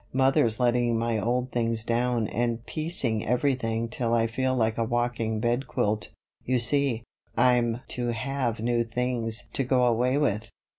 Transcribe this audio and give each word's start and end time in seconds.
"Mother's 0.13 0.59
letting 0.59 0.97
my 0.97 1.19
old 1.19 1.51
things 1.51 1.83
down 1.83 2.25
and 2.29 2.65
piecing 2.65 3.23
everything 3.23 3.87
till 3.87 4.15
I 4.15 4.25
feel 4.25 4.55
like 4.55 4.79
a 4.79 4.83
walking 4.83 5.39
bedquilt. 5.39 6.09
You 6.43 6.57
see, 6.57 7.03
I'm 7.37 7.81
to 7.89 8.07
have 8.07 8.59
new 8.59 8.83
things 8.83 9.43
to 9.53 9.63
go 9.63 9.83
away 9.85 10.17
with." 10.17 10.49